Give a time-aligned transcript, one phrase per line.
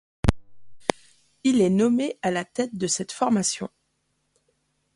[1.43, 3.69] Il est nommé à la tête de cette formation.